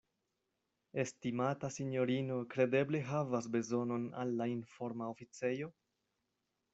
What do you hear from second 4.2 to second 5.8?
al la informa oficejo?